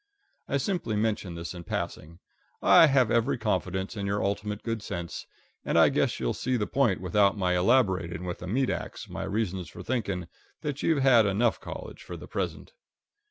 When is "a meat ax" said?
8.41-9.07